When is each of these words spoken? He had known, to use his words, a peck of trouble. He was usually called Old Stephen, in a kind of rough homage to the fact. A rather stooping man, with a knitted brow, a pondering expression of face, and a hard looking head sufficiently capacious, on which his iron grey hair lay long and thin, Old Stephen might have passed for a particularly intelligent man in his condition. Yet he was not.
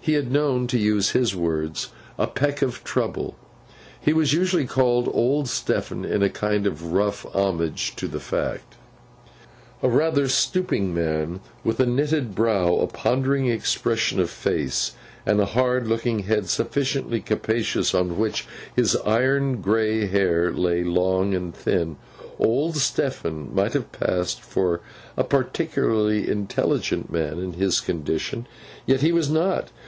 He 0.00 0.12
had 0.12 0.30
known, 0.30 0.68
to 0.68 0.78
use 0.78 1.10
his 1.10 1.34
words, 1.34 1.88
a 2.16 2.28
peck 2.28 2.62
of 2.62 2.84
trouble. 2.84 3.34
He 4.00 4.12
was 4.12 4.32
usually 4.32 4.64
called 4.64 5.10
Old 5.12 5.48
Stephen, 5.48 6.04
in 6.04 6.22
a 6.22 6.30
kind 6.30 6.64
of 6.64 6.92
rough 6.92 7.26
homage 7.34 7.96
to 7.96 8.06
the 8.06 8.20
fact. 8.20 8.76
A 9.82 9.88
rather 9.88 10.28
stooping 10.28 10.94
man, 10.94 11.40
with 11.64 11.80
a 11.80 11.86
knitted 11.86 12.36
brow, 12.36 12.76
a 12.76 12.86
pondering 12.86 13.48
expression 13.48 14.20
of 14.20 14.30
face, 14.30 14.92
and 15.26 15.40
a 15.40 15.44
hard 15.44 15.88
looking 15.88 16.20
head 16.20 16.48
sufficiently 16.48 17.20
capacious, 17.20 17.92
on 17.92 18.16
which 18.16 18.46
his 18.76 18.94
iron 19.04 19.60
grey 19.60 20.06
hair 20.06 20.52
lay 20.52 20.84
long 20.84 21.34
and 21.34 21.52
thin, 21.52 21.96
Old 22.38 22.76
Stephen 22.76 23.52
might 23.52 23.72
have 23.72 23.90
passed 23.90 24.40
for 24.40 24.80
a 25.16 25.24
particularly 25.24 26.30
intelligent 26.30 27.10
man 27.10 27.40
in 27.40 27.54
his 27.54 27.80
condition. 27.80 28.46
Yet 28.86 29.00
he 29.00 29.10
was 29.10 29.28
not. 29.28 29.72